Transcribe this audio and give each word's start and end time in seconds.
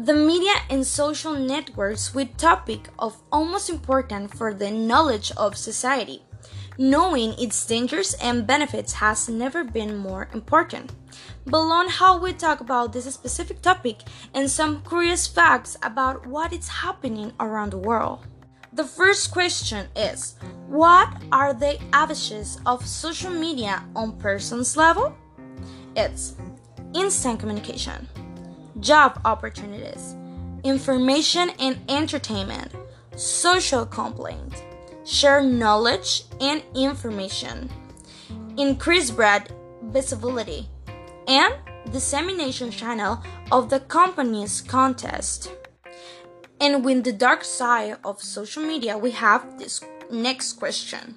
The 0.00 0.14
media 0.14 0.54
and 0.70 0.86
social 0.86 1.34
networks 1.34 2.14
with 2.14 2.38
topic 2.38 2.88
of 2.98 3.20
almost 3.30 3.68
important 3.68 4.34
for 4.34 4.54
the 4.54 4.70
knowledge 4.70 5.30
of 5.36 5.58
society. 5.58 6.22
Knowing 6.78 7.34
its 7.38 7.66
dangers 7.66 8.14
and 8.14 8.46
benefits 8.46 8.94
has 8.94 9.28
never 9.28 9.62
been 9.62 9.98
more 9.98 10.30
important. 10.32 10.94
Below 11.44 11.88
how 11.88 12.18
we 12.18 12.32
talk 12.32 12.60
about 12.62 12.94
this 12.94 13.12
specific 13.12 13.60
topic 13.60 13.98
and 14.32 14.50
some 14.50 14.82
curious 14.88 15.26
facts 15.26 15.76
about 15.82 16.26
what 16.26 16.54
is 16.54 16.66
happening 16.68 17.34
around 17.38 17.68
the 17.68 17.84
world. 17.84 18.26
The 18.72 18.84
first 18.84 19.30
question 19.30 19.86
is 19.94 20.36
What 20.66 21.12
are 21.30 21.52
the 21.52 21.76
advantages 21.92 22.58
of 22.64 22.86
social 22.86 23.30
media 23.30 23.84
on 23.94 24.16
person's 24.16 24.78
level? 24.78 25.14
It's 25.94 26.36
instant 26.94 27.38
communication, 27.38 28.08
job 28.80 29.20
opportunities, 29.24 30.16
information 30.64 31.50
and 31.58 31.78
entertainment, 31.88 32.72
social 33.16 33.86
complaint, 33.86 34.64
share 35.04 35.42
knowledge 35.42 36.24
and 36.40 36.62
information, 36.74 37.70
increase 38.56 39.10
brand 39.10 39.52
visibility, 39.82 40.68
and 41.26 41.54
dissemination 41.92 42.70
channel 42.70 43.22
of 43.50 43.70
the 43.70 43.80
company's 43.80 44.60
contest. 44.60 45.50
And 46.60 46.84
with 46.84 47.04
the 47.04 47.12
dark 47.12 47.44
side 47.44 47.96
of 48.04 48.22
social 48.22 48.62
media, 48.62 48.98
we 48.98 49.12
have 49.12 49.58
this 49.58 49.80
next 50.10 50.54
question 50.54 51.14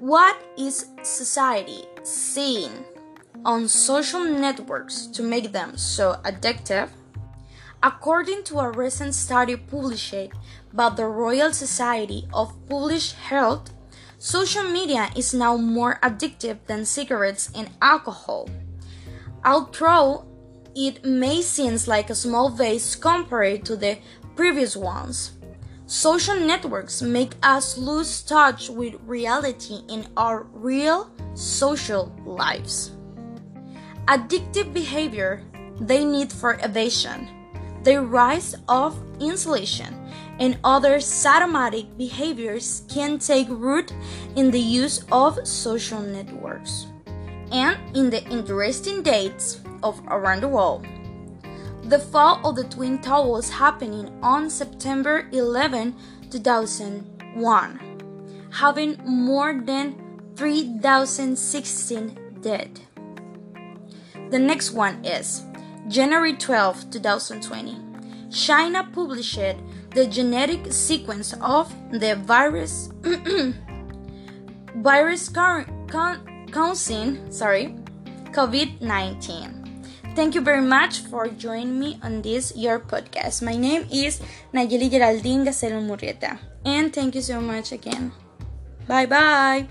What 0.00 0.36
is 0.56 0.86
society 1.02 1.84
seeing 2.02 2.84
on 3.44 3.68
social 3.68 4.24
networks 4.24 5.06
to 5.06 5.22
make 5.22 5.52
them 5.52 5.76
so 5.76 6.20
addictive? 6.24 6.90
According 7.82 8.42
to 8.44 8.58
a 8.58 8.70
recent 8.70 9.14
study 9.14 9.56
published 9.56 10.32
by 10.72 10.90
the 10.90 11.06
Royal 11.06 11.52
Society 11.52 12.28
of 12.34 12.52
Public 12.68 13.02
Health, 13.02 13.72
social 14.18 14.64
media 14.64 15.10
is 15.14 15.32
now 15.32 15.56
more 15.56 15.98
addictive 16.02 16.58
than 16.66 16.84
cigarettes 16.84 17.50
and 17.54 17.70
alcohol. 17.80 18.48
Although 19.44 20.26
it 20.74 21.04
may 21.04 21.42
seem 21.42 21.76
like 21.86 22.10
a 22.10 22.14
small 22.14 22.50
vase 22.50 22.94
compared 22.94 23.64
to 23.64 23.76
the 23.76 23.98
previous 24.36 24.76
ones. 24.76 25.32
Social 25.86 26.38
networks 26.38 27.00
make 27.00 27.32
us 27.42 27.78
lose 27.78 28.22
touch 28.22 28.68
with 28.68 28.94
reality 29.06 29.80
in 29.88 30.06
our 30.16 30.46
real 30.52 31.10
social 31.34 32.14
lives. 32.24 32.97
Addictive 34.08 34.72
behavior 34.72 35.44
they 35.78 36.02
need 36.02 36.32
for 36.32 36.58
evasion, 36.62 37.28
the 37.82 38.00
rise 38.00 38.56
of 38.66 38.96
insulation, 39.20 40.10
and 40.38 40.56
other 40.64 40.96
sadomatic 40.96 41.94
behaviors 41.98 42.84
can 42.88 43.18
take 43.18 43.46
root 43.50 43.92
in 44.34 44.50
the 44.50 44.58
use 44.58 45.04
of 45.12 45.46
social 45.46 46.00
networks 46.00 46.86
and 47.52 47.76
in 47.94 48.08
the 48.08 48.24
interesting 48.30 49.02
dates 49.02 49.60
of 49.82 50.00
around 50.08 50.40
the 50.40 50.48
world. 50.48 50.86
The 51.84 51.98
fall 51.98 52.40
of 52.48 52.56
the 52.56 52.64
Twin 52.64 53.02
Towers 53.02 53.50
happening 53.50 54.18
on 54.22 54.48
September 54.48 55.28
11, 55.32 55.94
2001, 56.30 58.48
having 58.52 58.96
more 59.04 59.60
than 59.62 60.32
3,016 60.34 62.40
dead. 62.40 62.87
The 64.30 64.38
next 64.38 64.72
one 64.72 65.04
is 65.04 65.42
January 65.88 66.34
12, 66.34 66.90
2020. 66.90 67.76
China 68.30 68.86
published 68.92 69.56
the 69.94 70.06
genetic 70.06 70.70
sequence 70.72 71.34
of 71.40 71.72
the 71.90 72.16
virus 72.16 72.90
virus 74.76 75.28
causing 76.52 77.32
sorry 77.32 77.74
COVID-19. 78.36 79.58
Thank 80.14 80.34
you 80.34 80.42
very 80.42 80.60
much 80.60 81.00
for 81.08 81.28
joining 81.28 81.78
me 81.78 81.98
on 82.02 82.20
this 82.22 82.52
your 82.56 82.80
podcast. 82.80 83.40
My 83.40 83.56
name 83.56 83.86
is 83.90 84.20
Nayeli 84.52 84.90
Geraldine 84.90 85.46
Gacelo 85.46 85.80
Murrieta, 85.80 86.38
and 86.66 86.92
thank 86.92 87.14
you 87.14 87.22
so 87.22 87.40
much 87.40 87.72
again. 87.72 88.12
Bye 88.86 89.06
bye. 89.06 89.68